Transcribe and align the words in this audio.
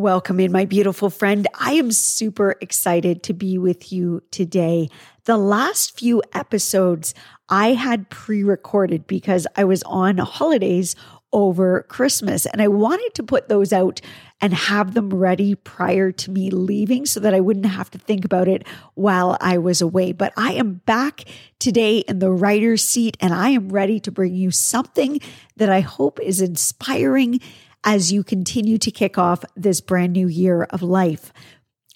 Welcome 0.00 0.40
in, 0.40 0.50
my 0.50 0.64
beautiful 0.64 1.10
friend. 1.10 1.46
I 1.52 1.74
am 1.74 1.92
super 1.92 2.56
excited 2.62 3.22
to 3.24 3.34
be 3.34 3.58
with 3.58 3.92
you 3.92 4.22
today. 4.30 4.88
The 5.24 5.36
last 5.36 5.94
few 5.98 6.22
episodes 6.32 7.12
I 7.50 7.74
had 7.74 8.08
pre 8.08 8.42
recorded 8.42 9.06
because 9.06 9.46
I 9.56 9.64
was 9.64 9.82
on 9.82 10.16
holidays 10.16 10.96
over 11.34 11.82
Christmas 11.82 12.46
and 12.46 12.62
I 12.62 12.68
wanted 12.68 13.10
to 13.16 13.22
put 13.22 13.50
those 13.50 13.74
out 13.74 14.00
and 14.40 14.54
have 14.54 14.94
them 14.94 15.10
ready 15.10 15.54
prior 15.54 16.12
to 16.12 16.30
me 16.30 16.48
leaving 16.48 17.04
so 17.04 17.20
that 17.20 17.34
I 17.34 17.40
wouldn't 17.40 17.66
have 17.66 17.90
to 17.90 17.98
think 17.98 18.24
about 18.24 18.48
it 18.48 18.66
while 18.94 19.36
I 19.38 19.58
was 19.58 19.82
away. 19.82 20.12
But 20.12 20.32
I 20.34 20.54
am 20.54 20.80
back 20.86 21.24
today 21.58 21.98
in 21.98 22.20
the 22.20 22.30
writer's 22.30 22.82
seat 22.82 23.18
and 23.20 23.34
I 23.34 23.50
am 23.50 23.68
ready 23.68 24.00
to 24.00 24.10
bring 24.10 24.34
you 24.34 24.50
something 24.50 25.20
that 25.56 25.68
I 25.68 25.80
hope 25.80 26.18
is 26.20 26.40
inspiring 26.40 27.40
as 27.84 28.12
you 28.12 28.22
continue 28.22 28.78
to 28.78 28.90
kick 28.90 29.18
off 29.18 29.44
this 29.56 29.80
brand 29.80 30.12
new 30.12 30.28
year 30.28 30.64
of 30.64 30.82
life. 30.82 31.32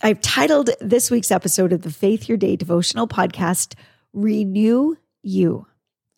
I've 0.03 0.21
titled 0.21 0.71
this 0.81 1.11
week's 1.11 1.31
episode 1.31 1.73
of 1.73 1.83
the 1.83 1.91
Faith 1.91 2.29
Your 2.29 2.39
Day 2.39 2.57
devotional 2.57 3.07
podcast, 3.07 3.75
Renew 4.13 4.97
You. 5.23 5.67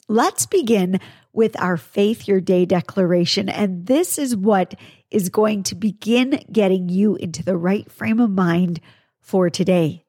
Let's 0.08 0.46
begin 0.46 1.00
with 1.32 1.60
our 1.60 1.76
Faith 1.76 2.26
Your 2.26 2.40
Day 2.40 2.64
declaration. 2.64 3.48
And 3.48 3.86
this 3.86 4.18
is 4.18 4.36
what 4.36 4.74
is 5.10 5.28
going 5.28 5.62
to 5.64 5.74
begin 5.74 6.44
getting 6.50 6.88
you 6.88 7.16
into 7.16 7.44
the 7.44 7.56
right 7.56 7.90
frame 7.90 8.20
of 8.20 8.30
mind 8.30 8.80
for 9.20 9.50
today. 9.50 10.04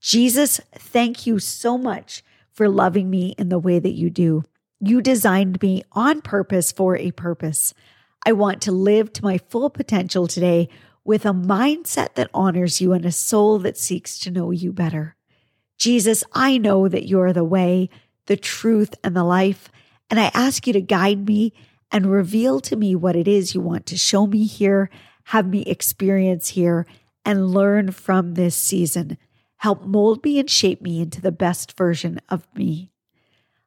Jesus, 0.00 0.60
thank 0.74 1.26
you 1.26 1.38
so 1.38 1.76
much 1.76 2.22
for 2.52 2.68
loving 2.68 3.10
me 3.10 3.34
in 3.38 3.48
the 3.48 3.58
way 3.58 3.78
that 3.78 3.94
you 3.94 4.10
do. 4.10 4.44
You 4.80 5.02
designed 5.02 5.60
me 5.60 5.82
on 5.92 6.22
purpose 6.22 6.72
for 6.72 6.96
a 6.96 7.10
purpose. 7.10 7.74
I 8.26 8.32
want 8.32 8.60
to 8.62 8.72
live 8.72 9.12
to 9.12 9.24
my 9.24 9.38
full 9.38 9.70
potential 9.70 10.26
today 10.26 10.68
with 11.04 11.24
a 11.24 11.32
mindset 11.32 12.14
that 12.14 12.28
honors 12.34 12.80
you 12.80 12.92
and 12.92 13.04
a 13.04 13.12
soul 13.12 13.60
that 13.60 13.78
seeks 13.78 14.18
to 14.18 14.32
know 14.32 14.50
you 14.50 14.72
better. 14.72 15.14
Jesus, 15.78 16.24
I 16.32 16.58
know 16.58 16.88
that 16.88 17.06
you're 17.06 17.32
the 17.32 17.44
way, 17.44 17.88
the 18.26 18.36
truth, 18.36 18.96
and 19.04 19.14
the 19.14 19.22
life, 19.22 19.70
and 20.10 20.18
I 20.18 20.32
ask 20.34 20.66
you 20.66 20.72
to 20.72 20.80
guide 20.80 21.28
me 21.28 21.52
and 21.92 22.10
reveal 22.10 22.58
to 22.62 22.74
me 22.74 22.96
what 22.96 23.14
it 23.14 23.28
is 23.28 23.54
you 23.54 23.60
want 23.60 23.86
to 23.86 23.96
show 23.96 24.26
me 24.26 24.44
here, 24.44 24.90
have 25.26 25.46
me 25.46 25.62
experience 25.62 26.48
here, 26.48 26.84
and 27.24 27.52
learn 27.52 27.92
from 27.92 28.34
this 28.34 28.56
season. 28.56 29.18
Help 29.58 29.84
mold 29.84 30.24
me 30.24 30.40
and 30.40 30.50
shape 30.50 30.82
me 30.82 31.00
into 31.00 31.20
the 31.20 31.30
best 31.30 31.76
version 31.76 32.20
of 32.28 32.44
me. 32.56 32.90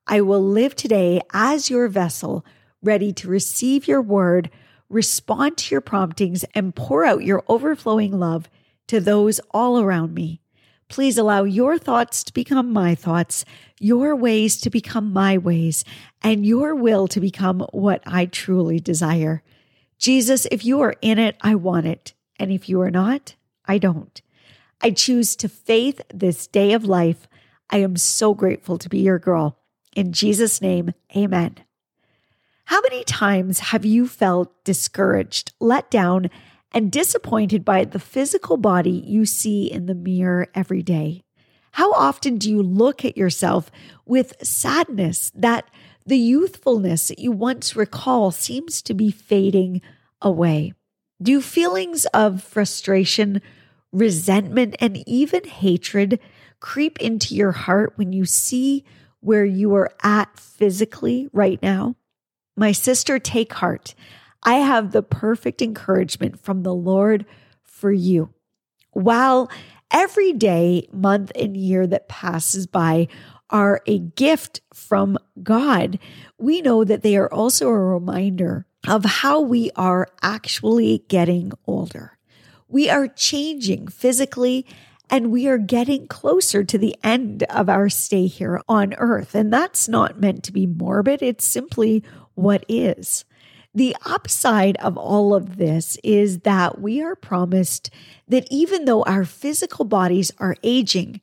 I 0.06 0.20
will 0.20 0.44
live 0.44 0.76
today 0.76 1.22
as 1.32 1.70
your 1.70 1.88
vessel 1.88 2.46
ready 2.82 3.12
to 3.14 3.28
receive 3.28 3.88
your 3.88 4.02
word, 4.02 4.50
respond 4.90 5.58
to 5.58 5.76
your 5.76 5.82
promptings, 5.82 6.46
and 6.56 6.76
pour 6.76 7.06
out 7.06 7.24
your 7.24 7.44
overflowing 7.48 8.18
love 8.18 8.50
to 8.88 9.00
those 9.00 9.40
all 9.52 9.80
around 9.80 10.14
me. 10.14 10.42
Please 10.88 11.18
allow 11.18 11.44
your 11.44 11.78
thoughts 11.78 12.24
to 12.24 12.34
become 12.34 12.74
my 12.74 12.96
thoughts, 12.96 13.46
your 13.80 14.16
ways 14.16 14.60
to 14.62 14.70
become 14.70 15.14
my 15.14 15.38
ways, 15.38 15.86
and 16.24 16.46
your 16.46 16.74
will 16.74 17.08
to 17.08 17.20
become 17.20 17.66
what 17.72 18.02
I 18.08 18.26
truly 18.26 18.80
desire. 18.80 19.44
Jesus, 20.00 20.48
if 20.52 20.66
you 20.66 20.82
are 20.82 20.96
in 21.02 21.20
it, 21.20 21.36
I 21.42 21.56
want 21.56 21.86
it. 21.86 22.14
And 22.40 22.52
if 22.52 22.68
you 22.68 22.82
are 22.82 22.90
not, 22.90 23.36
I 23.66 23.78
don't. 23.78 24.20
I 24.82 24.92
choose 24.92 25.36
to 25.38 25.50
faith 25.50 26.02
this 26.12 26.48
day 26.48 26.74
of 26.74 26.86
life. 26.86 27.28
I 27.70 27.78
am 27.80 27.98
so 27.98 28.34
grateful 28.34 28.78
to 28.80 28.90
be 28.90 29.00
your 29.00 29.20
girl. 29.20 29.60
In 29.96 30.14
Jesus' 30.14 30.62
name, 30.62 30.94
amen. 31.16 31.58
How 32.70 32.82
many 32.82 33.04
times 33.04 33.58
have 33.58 33.84
you 33.84 34.08
felt 34.08 34.64
discouraged, 34.64 35.54
let 35.60 35.90
down, 35.90 36.30
and 36.72 36.92
disappointed 36.92 37.66
by 37.66 37.84
the 37.84 37.98
physical 37.98 38.58
body 38.58 38.92
you 39.08 39.26
see 39.26 39.66
in 39.66 39.88
the 39.88 39.96
mirror 39.96 40.50
every 40.54 40.84
day? 40.84 41.24
How 41.72 41.92
often 41.94 42.38
do 42.38 42.48
you 42.48 42.62
look 42.62 43.04
at 43.04 43.18
yourself 43.18 43.72
with 44.06 44.36
sadness 44.44 45.32
that 45.34 45.68
the 46.06 46.20
youthfulness 46.20 47.08
that 47.08 47.18
you 47.18 47.32
once 47.32 47.76
recall 47.76 48.30
seems 48.30 48.84
to 48.84 48.94
be 48.94 49.10
fading 49.10 49.82
away? 50.22 50.74
Do 51.20 51.42
feelings 51.42 52.06
of 52.14 52.44
frustration, 52.44 53.42
resentment, 53.92 54.76
and 54.80 55.02
even 55.10 55.44
hatred 55.44 56.20
creep 56.60 57.00
into 57.00 57.34
your 57.34 57.52
heart 57.52 57.94
when 57.96 58.14
you 58.14 58.26
see 58.26 58.86
where 59.22 59.44
you 59.44 59.74
are 59.74 59.90
at 60.04 60.38
physically 60.38 61.30
right 61.34 61.60
now? 61.64 61.96
My 62.60 62.74
sister, 62.74 63.20
take 63.20 63.54
heart. 63.54 63.96
I 64.44 64.56
have 64.56 64.92
the 64.92 65.02
perfect 65.02 65.62
encouragement 65.62 66.42
from 66.44 66.64
the 66.64 66.74
Lord 66.74 67.26
for 67.64 67.90
you. 67.90 68.34
While 68.92 69.50
every 69.92 70.34
day, 70.34 70.90
month, 70.92 71.32
and 71.36 71.56
year 71.56 71.88
that 71.88 72.10
passes 72.10 72.68
by 72.68 73.08
are 73.50 73.82
a 73.88 74.00
gift 74.00 74.60
from 74.74 75.18
God, 75.42 76.00
we 76.38 76.62
know 76.62 76.84
that 76.84 77.02
they 77.02 77.16
are 77.16 77.34
also 77.34 77.70
a 77.70 77.80
reminder 77.80 78.66
of 78.86 79.06
how 79.06 79.40
we 79.40 79.72
are 79.78 80.10
actually 80.22 81.06
getting 81.08 81.54
older. 81.66 82.18
We 82.68 82.90
are 82.90 83.08
changing 83.08 83.88
physically 83.88 84.66
and 85.10 85.32
we 85.32 85.48
are 85.48 85.58
getting 85.58 86.08
closer 86.08 86.66
to 86.66 86.78
the 86.78 86.96
end 87.04 87.44
of 87.44 87.70
our 87.70 87.90
stay 87.90 88.28
here 88.28 88.62
on 88.68 88.94
earth. 88.96 89.34
And 89.34 89.52
that's 89.52 89.88
not 89.88 90.20
meant 90.20 90.44
to 90.44 90.52
be 90.52 90.68
morbid. 90.68 91.22
It's 91.22 91.46
simply 91.46 92.04
what 92.42 92.66
is. 92.68 93.26
The 93.74 93.96
upside 94.04 94.78
of 94.78 94.98
all 94.98 95.36
of 95.36 95.58
this 95.58 95.98
is 96.04 96.40
that 96.40 96.82
we 96.82 97.02
are 97.02 97.16
promised 97.16 97.92
that 98.28 98.48
even 98.50 98.86
though 98.86 99.04
our 99.04 99.26
physical 99.26 99.86
bodies 99.86 100.32
are 100.40 100.56
aging, 100.64 101.22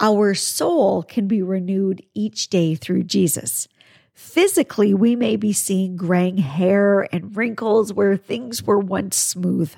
our 0.00 0.34
soul 0.34 1.02
can 1.04 1.28
be 1.28 1.42
renewed 1.42 2.04
each 2.12 2.48
day 2.48 2.74
through 2.74 3.04
Jesus. 3.04 3.68
Physically, 4.14 4.94
we 4.94 5.14
may 5.14 5.36
be 5.36 5.52
seeing 5.52 5.96
graying 5.96 6.38
hair 6.38 7.06
and 7.14 7.36
wrinkles 7.36 7.92
where 7.92 8.16
things 8.16 8.62
were 8.64 8.78
once 8.78 9.16
smooth. 9.16 9.72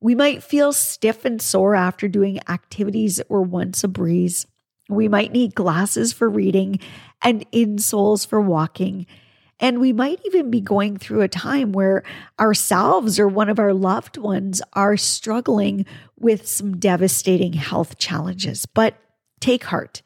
We 0.00 0.14
might 0.14 0.42
feel 0.42 0.72
stiff 0.72 1.24
and 1.24 1.42
sore 1.42 1.74
after 1.74 2.08
doing 2.08 2.40
activities 2.48 3.16
that 3.16 3.28
were 3.28 3.42
once 3.42 3.84
a 3.84 3.88
breeze. 3.88 4.46
We 4.88 5.08
might 5.08 5.32
need 5.32 5.54
glasses 5.54 6.12
for 6.12 6.30
reading 6.30 6.78
and 7.20 7.50
insoles 7.50 8.26
for 8.26 8.40
walking 8.40 9.06
and 9.58 9.80
we 9.80 9.92
might 9.92 10.20
even 10.26 10.50
be 10.50 10.58
mm-hmm. 10.58 10.66
going 10.66 10.96
through 10.96 11.22
a 11.22 11.28
time 11.28 11.72
where 11.72 12.02
ourselves 12.38 13.18
or 13.18 13.28
one 13.28 13.48
of 13.48 13.58
our 13.58 13.72
loved 13.72 14.16
ones 14.16 14.60
are 14.74 14.96
struggling 14.96 15.86
with 16.18 16.46
some 16.46 16.76
devastating 16.76 17.54
health 17.54 17.98
challenges. 17.98 18.66
But 18.66 18.94
take 19.40 19.64
heart, 19.64 20.02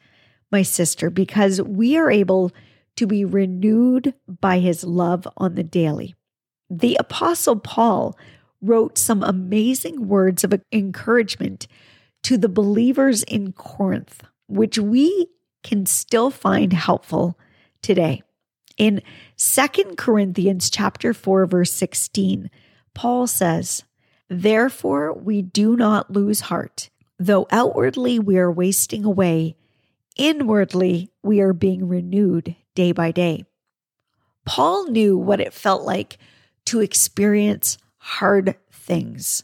my 0.51 0.61
sister, 0.61 1.09
because 1.09 1.61
we 1.61 1.97
are 1.97 2.11
able 2.11 2.51
to 2.97 3.07
be 3.07 3.25
renewed 3.25 4.13
by 4.27 4.59
his 4.59 4.83
love 4.83 5.27
on 5.37 5.55
the 5.55 5.63
daily. 5.63 6.15
The 6.69 6.97
Apostle 6.99 7.57
Paul 7.57 8.17
wrote 8.61 8.97
some 8.97 9.23
amazing 9.23 10.07
words 10.07 10.43
of 10.43 10.53
encouragement 10.71 11.67
to 12.23 12.37
the 12.37 12.49
believers 12.49 13.23
in 13.23 13.53
Corinth, 13.53 14.23
which 14.47 14.77
we 14.77 15.27
can 15.63 15.85
still 15.85 16.29
find 16.29 16.73
helpful 16.73 17.37
today. 17.81 18.21
In 18.77 19.01
Second 19.35 19.97
Corinthians 19.97 20.69
chapter 20.69 21.13
4 21.13 21.45
verse 21.45 21.71
16, 21.73 22.49
Paul 22.93 23.27
says, 23.27 23.83
"Therefore 24.29 25.13
we 25.13 25.41
do 25.41 25.75
not 25.75 26.11
lose 26.11 26.41
heart, 26.41 26.89
though 27.19 27.47
outwardly 27.51 28.19
we 28.19 28.37
are 28.37 28.51
wasting 28.51 29.05
away, 29.05 29.55
inwardly 30.15 31.11
we 31.23 31.39
are 31.41 31.53
being 31.53 31.87
renewed 31.87 32.55
day 32.75 32.91
by 32.91 33.11
day." 33.11 33.45
Paul 34.45 34.87
knew 34.87 35.17
what 35.17 35.39
it 35.39 35.53
felt 35.53 35.83
like 35.83 36.17
to 36.65 36.79
experience 36.79 37.77
hard 37.97 38.55
things. 38.71 39.43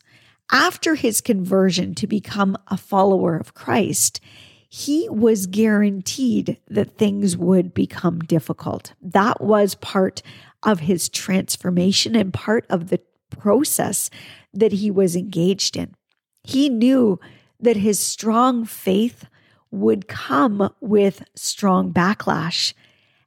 After 0.52 0.96
his 0.96 1.22
conversion 1.22 1.94
to 1.96 2.08
become 2.08 2.58
a 2.68 2.78
follower 2.78 3.36
of 3.36 3.54
Christ, 3.54 4.20
he 4.70 5.08
was 5.10 5.48
guaranteed 5.48 6.58
that 6.68 6.98
things 6.98 7.38
would 7.38 7.74
become 7.74 8.20
difficult. 8.20 8.94
That 9.02 9.42
was 9.42 9.76
part 9.76 10.22
of 10.64 10.82
his 10.82 11.10
transformation 11.10 12.16
and 12.16 12.34
part 12.34 12.66
of 12.70 12.90
the 12.90 13.00
process 13.30 14.10
that 14.54 14.74
he 14.74 14.92
was 14.92 15.16
engaged 15.16 15.78
in. 15.78 15.96
He 16.44 16.70
knew 16.70 17.20
that 17.60 17.78
his 17.78 18.00
strong 18.00 18.66
faith 18.66 19.26
would 19.72 20.08
come 20.08 20.74
with 20.80 21.24
strong 21.36 21.92
backlash 21.94 22.74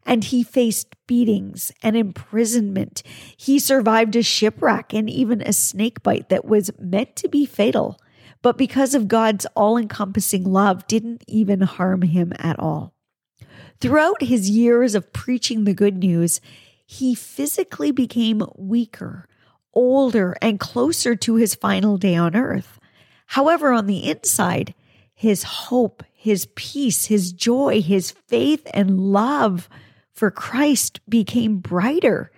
and 0.06 0.24
he 0.24 0.42
faced 0.42 0.94
beatings 1.06 1.72
and 1.82 1.96
imprisonment. 1.96 3.02
He 3.36 3.58
survived 3.58 4.16
a 4.16 4.22
shipwreck 4.22 4.94
and 4.94 5.08
even 5.08 5.42
a 5.42 5.52
snake 5.52 6.02
bite 6.02 6.30
that 6.30 6.44
was 6.44 6.70
meant 6.78 7.16
to 7.16 7.28
be 7.28 7.44
fatal, 7.44 8.00
but 8.42 8.56
because 8.56 8.94
of 8.94 9.08
God's 9.08 9.46
all 9.54 9.76
encompassing 9.76 10.44
love, 10.44 10.86
didn't 10.86 11.24
even 11.26 11.60
harm 11.60 12.02
him 12.02 12.32
at 12.38 12.58
all. 12.58 12.94
Throughout 13.80 14.22
his 14.22 14.50
years 14.50 14.94
of 14.94 15.12
preaching 15.12 15.64
the 15.64 15.74
good 15.74 15.96
news, 15.96 16.40
he 16.86 17.14
physically 17.14 17.90
became 17.90 18.42
weaker, 18.56 19.26
older, 19.72 20.36
and 20.42 20.60
closer 20.60 21.14
to 21.16 21.36
his 21.36 21.54
final 21.54 21.96
day 21.96 22.16
on 22.16 22.34
earth. 22.34 22.78
However, 23.26 23.72
on 23.72 23.86
the 23.86 24.10
inside, 24.10 24.74
his 25.14 25.42
hope, 25.44 26.02
his 26.12 26.48
peace, 26.56 27.06
his 27.06 27.32
joy, 27.32 27.80
his 27.80 28.10
faith, 28.10 28.66
and 28.74 29.00
love 29.00 29.68
for 30.12 30.30
Christ 30.30 31.00
became 31.08 31.58
brighter, 31.58 32.30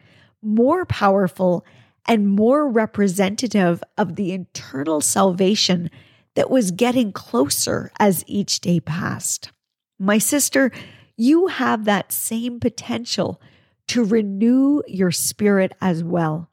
more 0.42 0.84
powerful, 0.84 1.64
and 2.06 2.28
more 2.28 2.68
representative 2.68 3.82
of 3.96 4.16
the 4.16 4.32
internal 4.32 5.00
salvation 5.00 5.90
that 6.34 6.50
was 6.50 6.70
getting 6.70 7.12
closer 7.12 7.90
as 7.98 8.24
each 8.26 8.60
day 8.60 8.80
passed. 8.80 9.50
My 9.98 10.18
sister, 10.18 10.72
you 11.16 11.46
have 11.46 11.84
that 11.84 12.12
same 12.12 12.58
potential 12.58 13.40
to 13.88 14.04
renew 14.04 14.82
your 14.86 15.12
spirit 15.12 15.72
as 15.80 16.02
well. 16.02 16.50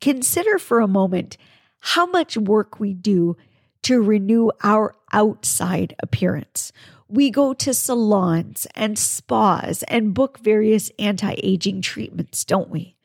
Consider 0.00 0.58
for 0.58 0.80
a 0.80 0.88
moment 0.88 1.36
how 1.80 2.06
much 2.06 2.36
work 2.36 2.78
we 2.78 2.92
do 2.92 3.36
to 3.82 4.02
renew 4.02 4.50
our 4.62 4.94
outside 5.12 5.94
appearance. 6.00 6.72
We 7.08 7.30
go 7.30 7.54
to 7.54 7.72
salons 7.72 8.66
and 8.74 8.98
spas 8.98 9.82
and 9.84 10.12
book 10.12 10.38
various 10.40 10.90
anti 10.98 11.36
aging 11.42 11.80
treatments, 11.80 12.44
don't 12.44 12.68
we? 12.68 12.97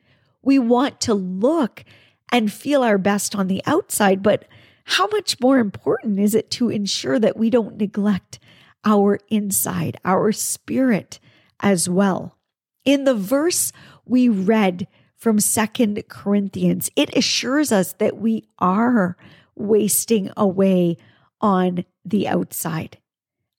We 0.44 0.60
want 0.60 1.02
to 1.02 1.14
look 1.14 1.84
and 2.32 2.52
feel 2.52 2.84
our 2.84 2.98
best 2.98 3.36
on 3.36 3.48
the 3.48 3.62
outside, 3.66 4.22
but 4.22 4.46
how 4.86 5.08
much 5.08 5.40
more 5.40 5.60
important 5.60 6.20
is 6.20 6.36
it 6.36 6.52
to 6.52 6.70
ensure 6.70 7.20
that 7.20 7.38
we 7.38 7.50
don't 7.50 7.78
neglect 7.78 8.40
our 8.84 9.20
inside, 9.30 9.98
our 10.04 10.32
spirit 10.32 11.20
as 11.62 11.88
well? 11.88 12.38
In 12.84 13.06
the 13.06 13.16
verse 13.16 13.72
we 14.06 14.28
read 14.28 14.88
from 15.16 15.40
Second 15.40 16.04
Corinthians, 16.10 16.90
it 16.98 17.16
assures 17.16 17.72
us 17.72 17.94
that 17.94 18.18
we 18.18 18.44
are 18.60 19.16
wasting 19.56 20.30
away 20.36 20.98
on 21.40 21.86
the 22.04 22.28
outside. 22.28 22.98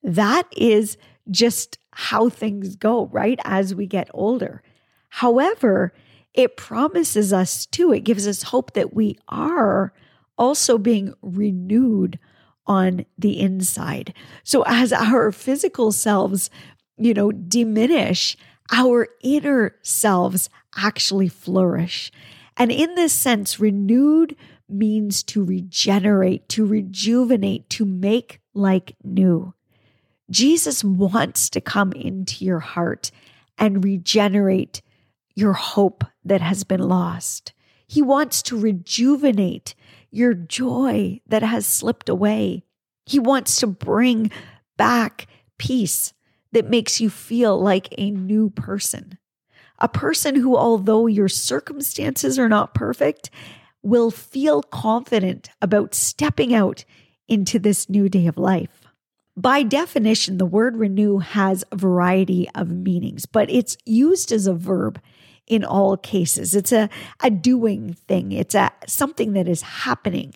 That 0.02 0.46
is 0.54 0.98
just 1.30 1.78
how 1.92 2.28
things 2.28 2.76
go, 2.76 3.06
right? 3.06 3.38
As 3.44 3.74
we 3.74 3.86
get 3.86 4.10
older. 4.12 4.62
However, 5.08 5.94
it 6.34 6.56
promises 6.56 7.32
us 7.32 7.66
too, 7.66 7.92
it 7.92 8.00
gives 8.00 8.26
us 8.26 8.42
hope 8.42 8.72
that 8.74 8.92
we 8.92 9.16
are 9.28 9.92
also 10.36 10.78
being 10.78 11.14
renewed 11.22 12.18
on 12.66 13.06
the 13.16 13.40
inside. 13.40 14.12
So 14.42 14.64
as 14.66 14.92
our 14.92 15.30
physical 15.30 15.92
selves, 15.92 16.50
you 16.96 17.14
know, 17.14 17.30
diminish, 17.30 18.36
our 18.72 19.08
inner 19.22 19.76
selves 19.82 20.48
actually 20.76 21.28
flourish. 21.28 22.10
And 22.56 22.72
in 22.72 22.94
this 22.94 23.12
sense, 23.12 23.60
renewed 23.60 24.36
means 24.68 25.22
to 25.24 25.44
regenerate, 25.44 26.48
to 26.50 26.64
rejuvenate, 26.64 27.68
to 27.70 27.84
make 27.84 28.40
like 28.54 28.96
new. 29.04 29.54
Jesus 30.30 30.82
wants 30.82 31.50
to 31.50 31.60
come 31.60 31.92
into 31.92 32.44
your 32.44 32.60
heart 32.60 33.10
and 33.58 33.84
regenerate 33.84 34.80
your 35.34 35.52
hope 35.52 36.04
that 36.24 36.40
has 36.40 36.64
been 36.64 36.80
lost. 36.80 37.52
He 37.86 38.02
wants 38.02 38.42
to 38.42 38.58
rejuvenate 38.58 39.74
your 40.10 40.34
joy 40.34 41.20
that 41.26 41.42
has 41.42 41.66
slipped 41.66 42.08
away. 42.08 42.64
He 43.06 43.18
wants 43.18 43.58
to 43.60 43.66
bring 43.66 44.30
back 44.76 45.26
peace 45.58 46.12
that 46.52 46.70
makes 46.70 47.00
you 47.00 47.10
feel 47.10 47.60
like 47.60 47.92
a 47.98 48.10
new 48.10 48.50
person. 48.50 49.18
A 49.80 49.88
person 49.88 50.36
who, 50.36 50.56
although 50.56 51.06
your 51.06 51.28
circumstances 51.28 52.38
are 52.38 52.48
not 52.48 52.74
perfect, 52.74 53.30
will 53.82 54.10
feel 54.10 54.62
confident 54.62 55.50
about 55.60 55.94
stepping 55.94 56.54
out 56.54 56.84
into 57.28 57.58
this 57.58 57.88
new 57.88 58.08
day 58.08 58.26
of 58.26 58.38
life. 58.38 58.84
By 59.36 59.64
definition, 59.64 60.38
the 60.38 60.46
word 60.46 60.76
renew 60.76 61.18
has 61.18 61.64
a 61.72 61.76
variety 61.76 62.48
of 62.54 62.70
meanings, 62.70 63.26
but 63.26 63.50
it's 63.50 63.76
used 63.84 64.30
as 64.30 64.46
a 64.46 64.54
verb 64.54 65.00
in 65.46 65.64
all 65.64 65.96
cases. 65.96 66.54
It's 66.54 66.72
a, 66.72 66.88
a 67.20 67.30
doing 67.30 67.94
thing, 67.94 68.32
it's 68.32 68.54
a 68.54 68.70
something 68.86 69.32
that 69.34 69.48
is 69.48 69.62
happening. 69.62 70.34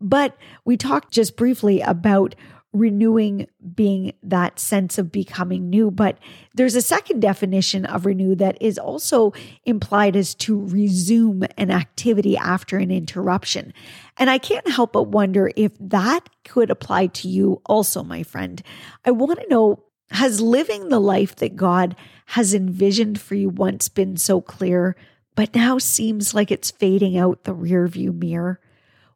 But 0.00 0.36
we 0.64 0.76
talked 0.76 1.12
just 1.12 1.36
briefly 1.36 1.80
about 1.82 2.34
renewing 2.72 3.48
being 3.74 4.12
that 4.22 4.60
sense 4.60 4.96
of 4.96 5.10
becoming 5.10 5.68
new. 5.68 5.90
But 5.90 6.18
there's 6.54 6.76
a 6.76 6.82
second 6.82 7.20
definition 7.20 7.84
of 7.84 8.06
renew 8.06 8.34
that 8.36 8.56
is 8.60 8.78
also 8.78 9.32
implied 9.64 10.14
as 10.14 10.34
to 10.36 10.64
resume 10.66 11.44
an 11.56 11.70
activity 11.70 12.36
after 12.36 12.78
an 12.78 12.90
interruption. 12.90 13.74
And 14.18 14.30
I 14.30 14.38
can't 14.38 14.68
help 14.70 14.92
but 14.92 15.08
wonder 15.08 15.50
if 15.56 15.72
that 15.80 16.28
could 16.44 16.70
apply 16.70 17.08
to 17.08 17.28
you 17.28 17.60
also, 17.66 18.04
my 18.04 18.22
friend. 18.22 18.62
I 19.04 19.10
want 19.10 19.40
to 19.40 19.48
know 19.48 19.82
has 20.10 20.40
living 20.40 20.88
the 20.88 21.00
life 21.00 21.36
that 21.36 21.56
God 21.56 21.96
has 22.26 22.54
envisioned 22.54 23.20
for 23.20 23.34
you 23.34 23.48
once 23.48 23.88
been 23.88 24.16
so 24.16 24.40
clear, 24.40 24.96
but 25.34 25.54
now 25.54 25.78
seems 25.78 26.34
like 26.34 26.50
it's 26.50 26.70
fading 26.70 27.16
out 27.16 27.44
the 27.44 27.54
rearview 27.54 28.14
mirror? 28.14 28.60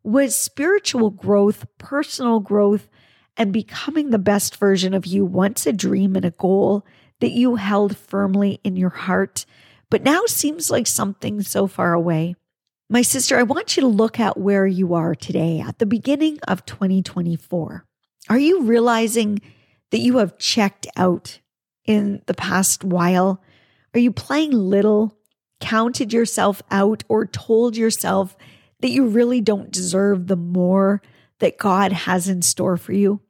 Was 0.03 0.37
spiritual 0.37 1.11
growth, 1.11 1.67
personal 1.79 2.41
growth, 2.41 2.89
and 3.37 3.53
becoming 3.53 4.11
the 4.11 4.19
best 4.19 4.57
version 4.57 4.95
of 4.95 5.07
you 5.07 5.25
once 5.25 5.67
a 5.67 5.73
dream 5.73 6.15
and 6.17 6.25
a 6.25 6.31
goal 6.31 6.87
that 7.21 7.33
you 7.33 7.57
held 7.57 7.97
firmly 7.97 8.61
in 8.63 8.77
your 8.77 8.91
heart, 8.91 9.47
but 9.91 10.03
now 10.03 10.23
seems 10.27 10.71
like 10.71 10.87
something 10.87 11.43
so 11.43 11.67
far 11.67 11.93
away. 11.93 12.35
My 12.91 13.03
sister, 13.03 13.39
I 13.39 13.45
want 13.45 13.77
you 13.77 13.81
to 13.81 13.89
look 13.89 14.21
at 14.21 14.37
where 14.37 14.67
you 14.67 14.95
are 14.95 15.15
today 15.15 15.61
at 15.61 15.79
the 15.79 15.87
beginning 15.87 16.39
of 16.47 16.67
2024. 16.67 17.85
Are 18.29 18.39
you 18.39 18.63
realizing 18.63 19.41
that 19.91 20.00
you 20.00 20.19
have 20.19 20.38
checked 20.38 20.87
out 20.97 21.41
in 21.85 22.23
the 22.26 22.35
past 22.35 22.85
while? 22.85 23.43
Are 23.93 24.00
you 24.00 24.11
playing 24.11 24.53
little, 24.53 25.17
counted 25.61 26.12
yourself 26.12 26.62
out, 26.71 27.05
or 27.09 27.26
told 27.26 27.76
yourself 27.76 28.37
that 28.81 28.91
you 28.91 29.07
really 29.07 29.41
don't 29.41 29.71
deserve 29.71 30.26
the 30.26 30.37
more 30.37 31.00
that 31.38 31.59
God 31.59 31.93
has 31.93 32.29
in 32.29 32.43
store 32.43 32.76
for 32.76 32.93
you? 32.93 33.21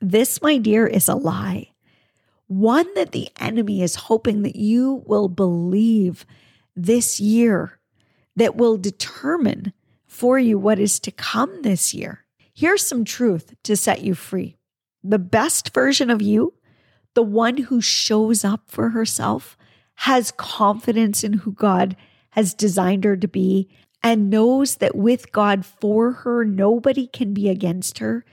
This, 0.00 0.42
my 0.42 0.58
dear, 0.58 0.86
is 0.86 1.08
a 1.08 1.14
lie. 1.14 1.68
One 2.48 2.92
that 2.94 3.12
the 3.12 3.28
enemy 3.40 3.82
is 3.82 3.94
hoping 3.94 4.42
that 4.42 4.56
you 4.56 5.02
will 5.06 5.28
believe 5.28 6.26
this 6.76 7.20
year 7.20 7.78
that 8.36 8.56
will 8.56 8.76
determine 8.76 9.72
for 10.06 10.38
you 10.38 10.58
what 10.58 10.78
is 10.78 11.00
to 11.00 11.10
come 11.10 11.62
this 11.62 11.94
year. 11.94 12.24
Here's 12.54 12.84
some 12.84 13.04
truth 13.04 13.54
to 13.62 13.76
set 13.76 14.02
you 14.02 14.14
free. 14.14 14.56
The 15.04 15.18
best 15.18 15.74
version 15.74 16.10
of 16.10 16.22
you, 16.22 16.54
the 17.14 17.22
one 17.22 17.56
who 17.56 17.80
shows 17.80 18.44
up 18.44 18.62
for 18.66 18.90
herself, 18.90 19.56
has 19.96 20.32
confidence 20.32 21.22
in 21.22 21.34
who 21.34 21.52
God 21.52 21.96
has 22.30 22.54
designed 22.54 23.04
her 23.04 23.16
to 23.16 23.28
be, 23.28 23.68
and 24.02 24.30
knows 24.30 24.76
that 24.76 24.96
with 24.96 25.30
God 25.32 25.64
for 25.64 26.12
her, 26.12 26.44
nobody 26.44 27.06
can 27.06 27.34
be 27.34 27.48
against 27.48 27.98
her 27.98 28.24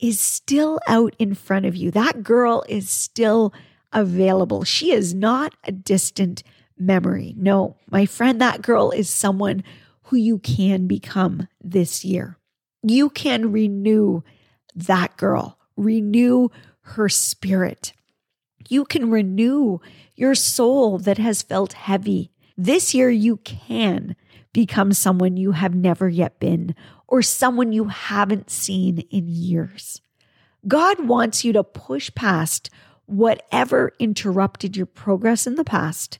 is 0.00 0.20
still 0.20 0.78
out 0.86 1.14
in 1.18 1.34
front 1.34 1.66
of 1.66 1.76
you. 1.76 1.90
That 1.90 2.22
girl 2.22 2.64
is 2.68 2.88
still 2.88 3.52
available. 3.92 4.64
She 4.64 4.92
is 4.92 5.14
not 5.14 5.54
a 5.64 5.72
distant 5.72 6.42
memory. 6.76 7.34
No, 7.36 7.76
my 7.88 8.06
friend, 8.06 8.40
that 8.40 8.62
girl 8.62 8.90
is 8.90 9.08
someone 9.08 9.62
who 10.04 10.16
you 10.16 10.38
can 10.38 10.86
become 10.86 11.48
this 11.62 12.04
year. 12.04 12.38
You 12.82 13.08
can 13.08 13.52
renew 13.52 14.22
that 14.74 15.16
girl, 15.16 15.58
renew 15.76 16.48
her 16.80 17.08
spirit. 17.08 17.92
You 18.68 18.84
can 18.84 19.10
renew 19.10 19.78
your 20.14 20.34
soul 20.34 20.98
that 20.98 21.18
has 21.18 21.42
felt 21.42 21.74
heavy. 21.74 22.30
This 22.56 22.94
year, 22.94 23.10
you 23.10 23.38
can 23.38 24.16
become 24.52 24.92
someone 24.92 25.36
you 25.36 25.52
have 25.52 25.74
never 25.74 26.08
yet 26.08 26.38
been 26.38 26.74
or 27.08 27.20
someone 27.22 27.72
you 27.72 27.84
haven't 27.84 28.50
seen 28.50 29.00
in 29.10 29.28
years. 29.28 30.00
God 30.66 31.06
wants 31.06 31.44
you 31.44 31.52
to 31.52 31.64
push 31.64 32.10
past 32.14 32.70
whatever 33.06 33.92
interrupted 33.98 34.76
your 34.76 34.86
progress 34.86 35.46
in 35.46 35.56
the 35.56 35.64
past 35.64 36.18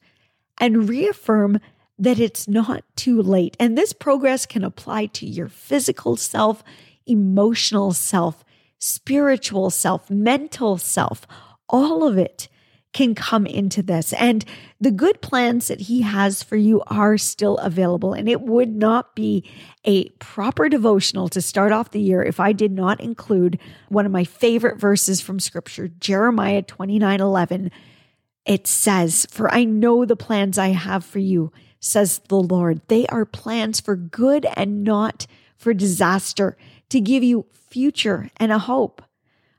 and 0.59 0.89
reaffirm 0.89 1.59
that 1.99 2.19
it's 2.19 2.47
not 2.47 2.85
too 2.97 3.23
late. 3.23 3.57
And 3.59 3.79
this 3.79 3.93
progress 3.93 4.45
can 4.47 4.65
apply 4.65 5.07
to 5.07 5.27
your 5.27 5.49
physical 5.49 6.17
self, 6.17 6.63
emotional 7.07 7.93
self, 7.93 8.44
spiritual 8.85 9.71
self, 9.71 10.11
mental 10.11 10.77
self, 10.77 11.27
all 11.69 12.07
of 12.07 12.19
it 12.19 12.49
can 12.93 13.15
come 13.15 13.47
into 13.47 13.83
this. 13.83 14.13
And 14.13 14.45
the 14.81 14.93
good 14.93 15.21
plans 15.21 15.69
that 15.69 15.81
he 15.81 16.03
has 16.03 16.43
for 16.43 16.57
you 16.57 16.83
are 16.87 17.19
still 17.19 17.57
available. 17.59 18.13
And 18.13 18.29
it 18.29 18.43
would 18.43 18.75
not 18.75 19.17
be 19.17 19.51
a 19.85 20.11
proper 20.21 20.69
devotional 20.69 21.29
to 21.31 21.41
start 21.41 21.73
off 21.73 21.91
the 21.91 22.01
year 22.01 22.23
if 22.23 22.39
I 22.39 22.53
did 22.53 22.71
not 22.71 23.01
include 23.01 23.59
one 23.89 24.07
of 24.07 24.13
my 24.13 24.23
favorite 24.23 24.79
verses 24.79 25.21
from 25.21 25.41
scripture, 25.41 25.89
Jeremiah 25.89 26.63
29 26.63 27.21
11. 27.21 27.71
It 28.45 28.67
says, 28.67 29.27
For 29.31 29.53
I 29.53 29.65
know 29.65 30.05
the 30.05 30.15
plans 30.15 30.59
I 30.59 30.69
have 30.69 31.05
for 31.05 31.19
you, 31.19 31.53
says 31.81 32.21
the 32.29 32.37
Lord. 32.37 32.83
They 32.89 33.07
are 33.07 33.25
plans 33.25 33.81
for 33.81 33.97
good 33.97 34.47
and 34.55 34.85
not 34.85 35.27
for 35.57 35.73
disaster, 35.73 36.57
to 36.95 37.01
give 37.01 37.25
you 37.25 37.45
future 37.53 38.31
and 38.37 38.53
a 38.53 38.59
hope. 38.59 39.03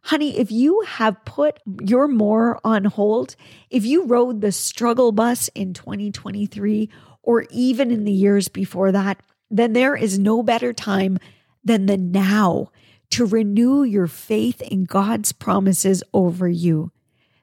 Honey, 0.04 0.40
if 0.40 0.54
you 0.54 0.86
have 0.88 1.26
put 1.26 1.60
your 1.82 2.08
more 2.08 2.62
on 2.64 2.86
hold, 2.86 3.36
if 3.70 3.86
you 3.86 4.06
rode 4.06 4.40
the 4.40 4.54
struggle 4.54 5.12
bus 5.12 5.50
in 5.50 5.74
2023 5.74 6.90
or 7.24 7.46
even 7.52 7.92
in 7.92 8.06
the 8.06 8.12
years 8.14 8.48
before 8.48 8.94
that, 8.94 9.22
then 9.52 9.74
there 9.74 9.98
is 9.98 10.18
no 10.18 10.44
better 10.44 10.72
time 10.72 11.18
than 11.62 11.88
the 11.88 11.98
now 11.98 12.72
to 13.10 13.26
renew 13.26 13.84
your 13.84 14.08
faith 14.08 14.62
in 14.62 14.86
God's 14.86 15.34
promises 15.34 16.06
over 16.14 16.48
you. 16.48 16.94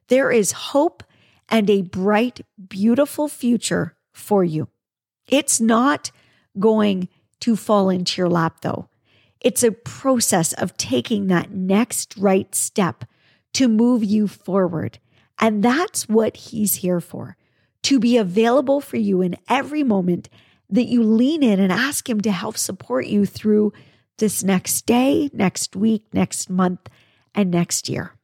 There 0.09 0.31
is 0.31 0.53
hope 0.53 1.03
and 1.51 1.69
a 1.69 1.83
bright, 1.83 2.41
beautiful 2.67 3.29
future 3.29 3.95
for 4.15 4.43
you. 4.43 4.69
It's 5.29 5.61
not 5.61 6.11
going 6.59 7.11
to 7.41 7.57
fall 7.57 7.91
into 7.91 8.23
your 8.23 8.31
lap, 8.31 8.63
though. 8.63 8.89
It's 9.43 9.63
a 9.63 9.73
process 9.73 10.53
of 10.53 10.77
taking 10.77 11.27
that 11.27 11.51
next 11.51 12.17
right 12.17 12.55
step 12.55 13.05
to 13.55 13.69
move 13.69 14.05
you 14.05 14.29
forward. 14.29 14.99
And 15.39 15.63
that's 15.63 16.09
what 16.09 16.37
he's 16.37 16.77
here 16.77 17.01
for 17.01 17.37
to 17.83 17.99
be 17.99 18.17
available 18.17 18.81
for 18.81 18.97
you 18.97 19.21
in 19.21 19.37
every 19.49 19.83
moment 19.83 20.29
that 20.71 20.85
you 20.85 21.03
lean 21.03 21.43
in 21.43 21.59
and 21.59 21.73
ask 21.73 22.09
him 22.09 22.21
to 22.21 22.31
help 22.31 22.57
support 22.57 23.07
you 23.07 23.27
through 23.27 23.73
this 24.19 24.45
next 24.45 24.87
day, 24.87 25.29
next 25.33 25.75
week, 25.75 26.05
next 26.13 26.49
month, 26.49 26.89
and 27.35 27.51
next 27.51 27.89
year. 27.89 28.15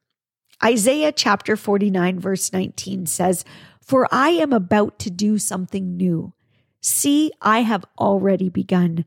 Isaiah 0.62 1.12
chapter 1.12 1.56
49, 1.56 2.20
verse 2.20 2.52
19 2.52 3.06
says, 3.06 3.44
For 3.82 4.06
I 4.12 4.30
am 4.30 4.52
about 4.52 4.98
to 5.00 5.10
do 5.10 5.38
something 5.38 5.96
new. 5.96 6.32
See, 6.80 7.32
I 7.42 7.62
have 7.62 7.84
already 7.98 8.48
begun. 8.48 9.04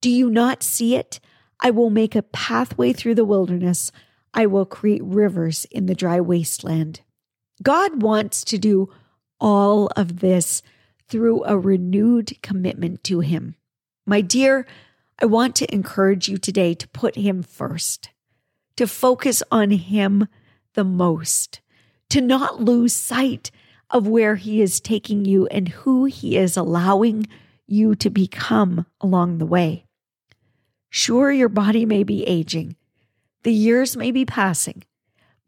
Do 0.00 0.10
you 0.10 0.28
not 0.28 0.64
see 0.64 0.96
it? 0.96 1.20
I 1.64 1.70
will 1.70 1.90
make 1.90 2.16
a 2.16 2.22
pathway 2.22 2.92
through 2.92 3.14
the 3.14 3.24
wilderness. 3.24 3.92
I 4.34 4.46
will 4.46 4.66
create 4.66 5.02
rivers 5.04 5.64
in 5.70 5.86
the 5.86 5.94
dry 5.94 6.20
wasteland. 6.20 7.02
God 7.62 8.02
wants 8.02 8.42
to 8.44 8.58
do 8.58 8.92
all 9.40 9.86
of 9.96 10.18
this 10.18 10.62
through 11.08 11.44
a 11.44 11.56
renewed 11.56 12.42
commitment 12.42 13.04
to 13.04 13.20
Him. 13.20 13.54
My 14.04 14.20
dear, 14.20 14.66
I 15.20 15.26
want 15.26 15.54
to 15.56 15.72
encourage 15.72 16.28
you 16.28 16.36
today 16.36 16.74
to 16.74 16.88
put 16.88 17.14
Him 17.14 17.44
first, 17.44 18.10
to 18.76 18.88
focus 18.88 19.42
on 19.52 19.70
Him 19.70 20.26
the 20.74 20.84
most, 20.84 21.60
to 22.10 22.20
not 22.20 22.60
lose 22.60 22.92
sight 22.92 23.52
of 23.88 24.08
where 24.08 24.34
He 24.34 24.60
is 24.60 24.80
taking 24.80 25.24
you 25.24 25.46
and 25.46 25.68
who 25.68 26.06
He 26.06 26.36
is 26.36 26.56
allowing 26.56 27.28
you 27.68 27.94
to 27.94 28.10
become 28.10 28.86
along 29.00 29.38
the 29.38 29.46
way. 29.46 29.86
Sure, 30.94 31.32
your 31.32 31.48
body 31.48 31.86
may 31.86 32.02
be 32.02 32.22
aging, 32.24 32.76
the 33.44 33.52
years 33.52 33.96
may 33.96 34.10
be 34.10 34.26
passing, 34.26 34.84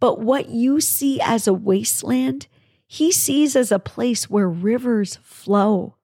but 0.00 0.18
what 0.18 0.48
you 0.48 0.80
see 0.80 1.20
as 1.20 1.46
a 1.46 1.52
wasteland, 1.52 2.46
he 2.86 3.12
sees 3.12 3.54
as 3.54 3.70
a 3.70 3.78
place 3.78 4.30
where 4.30 4.48
rivers 4.48 5.18
flow. 5.22 5.96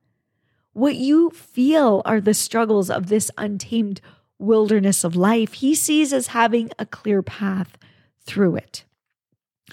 What 0.74 0.96
you 0.96 1.30
feel 1.30 2.02
are 2.04 2.20
the 2.20 2.34
struggles 2.34 2.90
of 2.90 3.06
this 3.06 3.30
untamed 3.38 4.02
wilderness 4.38 5.04
of 5.04 5.16
life, 5.16 5.54
he 5.54 5.74
sees 5.74 6.12
as 6.12 6.26
having 6.28 6.70
a 6.78 6.84
clear 6.84 7.22
path 7.22 7.78
through 8.20 8.56
it. 8.56 8.84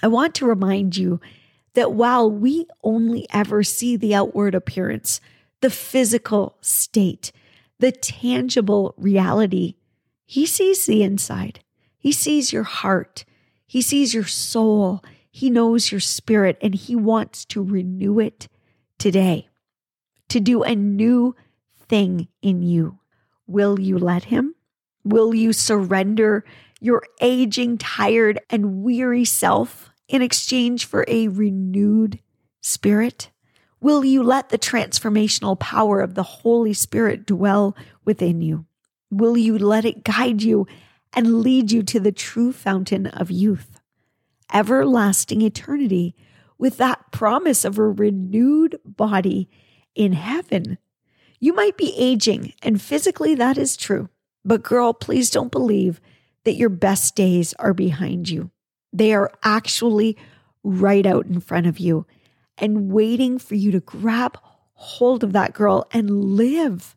I 0.02 0.08
want 0.08 0.34
to 0.36 0.46
remind 0.46 0.96
you 0.96 1.20
that 1.74 1.92
while 1.92 2.30
we 2.30 2.64
only 2.82 3.26
ever 3.30 3.62
see 3.62 3.98
the 3.98 4.14
outward 4.14 4.54
appearance, 4.54 5.20
the 5.60 5.68
physical 5.68 6.56
state, 6.62 7.32
the 7.78 7.92
tangible 7.92 8.94
reality. 8.96 9.74
He 10.24 10.46
sees 10.46 10.86
the 10.86 11.02
inside. 11.02 11.60
He 11.98 12.12
sees 12.12 12.52
your 12.52 12.64
heart. 12.64 13.24
He 13.66 13.82
sees 13.82 14.14
your 14.14 14.26
soul. 14.26 15.02
He 15.30 15.50
knows 15.50 15.92
your 15.92 16.00
spirit 16.00 16.58
and 16.60 16.74
he 16.74 16.96
wants 16.96 17.44
to 17.46 17.62
renew 17.62 18.18
it 18.18 18.48
today, 18.98 19.48
to 20.28 20.40
do 20.40 20.62
a 20.62 20.74
new 20.74 21.36
thing 21.88 22.28
in 22.42 22.62
you. 22.62 22.98
Will 23.46 23.80
you 23.80 23.98
let 23.98 24.24
him? 24.24 24.54
Will 25.04 25.34
you 25.34 25.52
surrender 25.52 26.44
your 26.80 27.02
aging, 27.20 27.78
tired, 27.78 28.40
and 28.50 28.82
weary 28.82 29.24
self 29.24 29.90
in 30.08 30.22
exchange 30.22 30.84
for 30.84 31.04
a 31.08 31.28
renewed 31.28 32.20
spirit? 32.60 33.30
Will 33.80 34.04
you 34.04 34.22
let 34.22 34.48
the 34.48 34.58
transformational 34.58 35.58
power 35.58 36.00
of 36.00 36.14
the 36.14 36.22
Holy 36.22 36.74
Spirit 36.74 37.26
dwell 37.26 37.76
within 38.04 38.40
you? 38.40 38.66
Will 39.10 39.36
you 39.36 39.56
let 39.56 39.84
it 39.84 40.04
guide 40.04 40.42
you 40.42 40.66
and 41.12 41.40
lead 41.40 41.70
you 41.70 41.82
to 41.84 42.00
the 42.00 42.12
true 42.12 42.52
fountain 42.52 43.06
of 43.06 43.30
youth, 43.30 43.80
everlasting 44.52 45.42
eternity, 45.42 46.14
with 46.58 46.76
that 46.78 47.12
promise 47.12 47.64
of 47.64 47.78
a 47.78 47.84
renewed 47.84 48.78
body 48.84 49.48
in 49.94 50.12
heaven? 50.12 50.78
You 51.38 51.52
might 51.52 51.76
be 51.76 51.94
aging, 51.96 52.54
and 52.62 52.82
physically 52.82 53.36
that 53.36 53.56
is 53.56 53.76
true. 53.76 54.08
But, 54.44 54.64
girl, 54.64 54.92
please 54.92 55.30
don't 55.30 55.52
believe 55.52 56.00
that 56.44 56.56
your 56.56 56.68
best 56.68 57.14
days 57.14 57.54
are 57.60 57.74
behind 57.74 58.28
you. 58.28 58.50
They 58.92 59.14
are 59.14 59.30
actually 59.44 60.16
right 60.64 61.06
out 61.06 61.26
in 61.26 61.40
front 61.40 61.66
of 61.66 61.78
you 61.78 62.06
and 62.58 62.92
waiting 62.92 63.38
for 63.38 63.54
you 63.54 63.70
to 63.72 63.80
grab 63.80 64.38
hold 64.74 65.24
of 65.24 65.32
that 65.32 65.54
girl 65.54 65.86
and 65.92 66.36
live. 66.36 66.96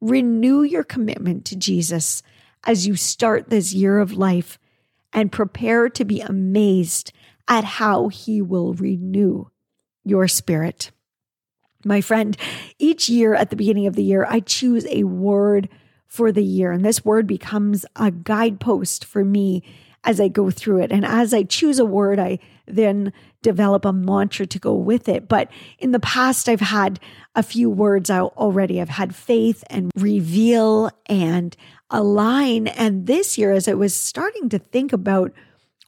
Renew 0.00 0.62
your 0.62 0.84
commitment 0.84 1.44
to 1.46 1.56
Jesus 1.56 2.22
as 2.64 2.86
you 2.86 2.96
start 2.96 3.50
this 3.50 3.72
year 3.72 3.98
of 3.98 4.12
life 4.12 4.58
and 5.12 5.32
prepare 5.32 5.88
to 5.88 6.04
be 6.04 6.20
amazed 6.20 7.12
at 7.48 7.64
how 7.64 8.08
he 8.08 8.42
will 8.42 8.74
renew 8.74 9.46
your 10.04 10.28
spirit. 10.28 10.90
My 11.84 12.00
friend, 12.00 12.36
each 12.78 13.08
year 13.08 13.34
at 13.34 13.50
the 13.50 13.56
beginning 13.56 13.86
of 13.86 13.94
the 13.94 14.02
year, 14.02 14.26
I 14.28 14.40
choose 14.40 14.86
a 14.86 15.04
word 15.04 15.68
for 16.06 16.32
the 16.32 16.44
year, 16.44 16.70
and 16.72 16.84
this 16.84 17.04
word 17.04 17.26
becomes 17.26 17.84
a 17.96 18.10
guidepost 18.10 19.04
for 19.04 19.24
me 19.24 19.62
as 20.04 20.20
I 20.20 20.28
go 20.28 20.50
through 20.50 20.82
it. 20.82 20.92
And 20.92 21.04
as 21.04 21.34
I 21.34 21.42
choose 21.42 21.78
a 21.78 21.84
word, 21.84 22.18
I 22.18 22.38
then 22.66 23.12
develop 23.42 23.84
a 23.84 23.92
mantra 23.92 24.46
to 24.46 24.58
go 24.58 24.74
with 24.74 25.08
it. 25.08 25.28
But 25.28 25.50
in 25.78 25.92
the 25.92 26.00
past, 26.00 26.48
I've 26.48 26.60
had 26.60 27.00
a 27.34 27.42
few 27.42 27.68
words 27.68 28.10
already. 28.10 28.80
I've 28.80 28.88
had 28.88 29.14
faith 29.14 29.64
and 29.68 29.90
reveal 29.96 30.90
and 31.06 31.56
align. 31.90 32.68
And 32.68 33.06
this 33.06 33.36
year, 33.36 33.52
as 33.52 33.68
I 33.68 33.74
was 33.74 33.94
starting 33.94 34.48
to 34.50 34.58
think 34.58 34.92
about 34.92 35.32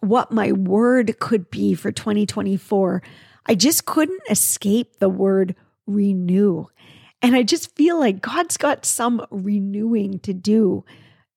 what 0.01 0.33
my 0.33 0.53
word 0.53 1.19
could 1.19 1.51
be 1.51 1.75
for 1.75 1.91
2024, 1.91 3.03
I 3.47 3.55
just 3.55 3.87
couldn't 3.87 4.23
escape 4.29 4.99
the 4.99 5.09
word 5.09 5.55
renew. 5.87 6.67
And 7.23 7.35
I 7.35 7.43
just 7.43 7.75
feel 7.75 7.99
like 7.99 8.21
God's 8.21 8.57
got 8.57 8.85
some 8.85 9.25
renewing 9.31 10.19
to 10.21 10.35
do 10.35 10.85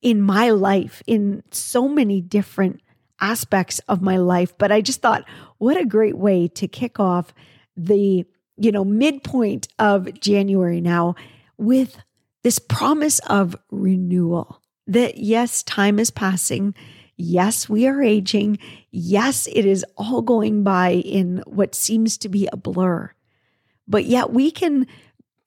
in 0.02 0.22
my 0.22 0.50
life 0.52 1.02
in 1.08 1.44
so 1.52 1.88
many 1.88 2.22
different 2.22 2.82
aspects 3.22 3.80
of 3.88 4.02
my 4.02 4.18
life. 4.18 4.58
But 4.58 4.72
I 4.72 4.82
just 4.82 5.02
thought, 5.02 5.26
what 5.58 5.78
a 5.78 5.86
great 5.86 6.18
way 6.18 6.48
to 6.50 6.68
kick 6.68 7.00
off 7.00 7.34
the, 7.76 8.26
you 8.58 8.72
know, 8.72 8.86
midpoint 8.86 9.68
of 9.78 10.20
January 10.20 10.82
now 10.82 11.16
with 11.58 12.00
this 12.44 12.60
promise 12.60 13.20
of 13.20 13.56
renewal. 13.72 14.62
That 14.88 15.18
yes, 15.18 15.62
time 15.64 16.00
is 16.00 16.10
passing. 16.10 16.74
Yes, 17.16 17.68
we 17.68 17.86
are 17.86 18.02
aging. 18.02 18.58
Yes, 18.92 19.48
it 19.48 19.66
is 19.66 19.86
all 19.98 20.22
going 20.22 20.64
by 20.64 20.94
in 20.94 21.44
what 21.46 21.76
seems 21.76 22.18
to 22.20 22.30
be 22.30 22.48
a 22.52 22.58
blur. 22.58 23.12
But 23.88 24.06
yet 24.06 24.32
we 24.32 24.52
can 24.52 24.88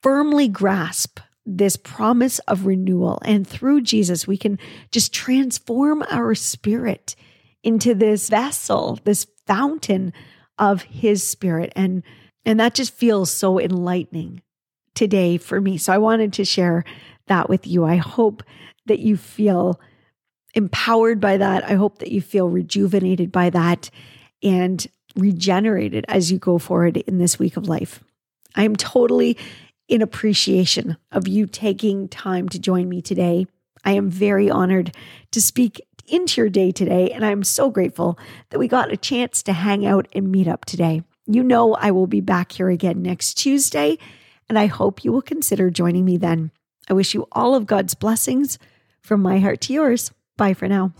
firmly 0.02 0.48
grasp 0.48 1.18
this 1.44 1.76
promise 1.76 2.38
of 2.40 2.66
renewal. 2.66 3.18
And 3.24 3.46
through 3.46 3.82
Jesus, 3.82 4.26
we 4.26 4.36
can 4.36 4.58
just 4.90 5.12
transform 5.12 6.04
our 6.10 6.34
spirit 6.34 7.16
into 7.62 7.94
this 7.94 8.28
vessel, 8.28 8.98
this 9.04 9.26
fountain 9.46 10.12
of 10.58 10.82
his 10.82 11.26
spirit. 11.26 11.72
And, 11.74 12.02
and 12.44 12.60
that 12.60 12.74
just 12.74 12.94
feels 12.94 13.30
so 13.30 13.58
enlightening 13.60 14.42
today 14.94 15.36
for 15.36 15.60
me. 15.60 15.78
So 15.78 15.92
I 15.92 15.98
wanted 15.98 16.32
to 16.34 16.44
share 16.44 16.84
that 17.26 17.48
with 17.48 17.66
you. 17.66 17.84
I 17.84 17.96
hope 17.96 18.42
that 18.86 18.98
you 18.98 19.16
feel 19.16 19.80
empowered 20.54 21.20
by 21.20 21.38
that. 21.38 21.64
I 21.64 21.74
hope 21.74 21.98
that 21.98 22.12
you 22.12 22.20
feel 22.20 22.48
rejuvenated 22.48 23.32
by 23.32 23.50
that 23.50 23.90
and 24.42 24.86
regenerated 25.16 26.04
as 26.08 26.30
you 26.30 26.38
go 26.38 26.58
forward 26.58 26.96
in 26.98 27.18
this 27.18 27.38
week 27.38 27.56
of 27.56 27.68
life. 27.68 28.02
I 28.54 28.64
am 28.64 28.76
totally 28.76 29.38
in 29.88 30.02
appreciation 30.02 30.96
of 31.10 31.28
you 31.28 31.46
taking 31.46 32.08
time 32.08 32.48
to 32.50 32.58
join 32.58 32.88
me 32.88 33.02
today. 33.02 33.46
I 33.84 33.92
am 33.92 34.10
very 34.10 34.50
honored 34.50 34.94
to 35.32 35.40
speak 35.40 35.80
into 36.06 36.40
your 36.40 36.50
day 36.50 36.70
today, 36.72 37.10
and 37.10 37.24
I'm 37.24 37.44
so 37.44 37.70
grateful 37.70 38.18
that 38.50 38.58
we 38.58 38.68
got 38.68 38.92
a 38.92 38.96
chance 38.96 39.42
to 39.44 39.52
hang 39.52 39.86
out 39.86 40.08
and 40.14 40.30
meet 40.30 40.48
up 40.48 40.64
today. 40.64 41.02
You 41.26 41.42
know, 41.42 41.74
I 41.74 41.90
will 41.90 42.06
be 42.06 42.20
back 42.20 42.52
here 42.52 42.68
again 42.68 43.02
next 43.02 43.34
Tuesday, 43.34 43.98
and 44.48 44.58
I 44.58 44.66
hope 44.66 45.04
you 45.04 45.12
will 45.12 45.22
consider 45.22 45.70
joining 45.70 46.04
me 46.04 46.16
then. 46.16 46.50
I 46.88 46.94
wish 46.94 47.14
you 47.14 47.26
all 47.32 47.54
of 47.54 47.66
God's 47.66 47.94
blessings 47.94 48.58
from 49.00 49.22
my 49.22 49.38
heart 49.38 49.60
to 49.62 49.72
yours. 49.72 50.12
Bye 50.36 50.54
for 50.54 50.68
now. 50.68 50.92